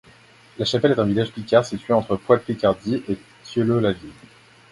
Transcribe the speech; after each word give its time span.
Lachapelle 0.57 0.93
est 0.93 0.99
un 0.99 1.05
village 1.05 1.31
picard 1.31 1.63
situé 1.63 1.93
entre 1.93 2.15
Poix-de-Picardie 2.15 3.03
et 3.07 3.19
Thieulloy-la-Ville. 3.43 4.11